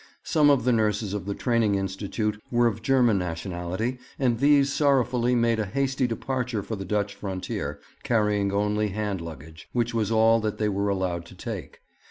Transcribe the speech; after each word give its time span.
Some 0.23 0.49
of 0.49 0.63
the 0.63 0.73
nurses 0.73 1.13
of 1.13 1.25
the 1.27 1.35
Training 1.35 1.75
Institute 1.75 2.41
were 2.49 2.65
of 2.65 2.81
German 2.81 3.19
nationality, 3.19 3.99
and 4.17 4.39
these 4.39 4.73
sorrowfully 4.73 5.35
made 5.35 5.59
a 5.59 5.65
hasty 5.67 6.07
departure 6.07 6.63
for 6.63 6.75
the 6.75 6.85
Dutch 6.85 7.13
frontier, 7.13 7.79
carrying 8.01 8.51
only 8.51 8.87
hand 8.87 9.21
luggage, 9.21 9.69
which 9.73 9.93
was 9.93 10.09
all 10.11 10.39
that 10.39 10.57
they 10.57 10.69
were 10.69 10.89
allowed 10.89 11.25
to 11.25 11.35
take. 11.35 11.81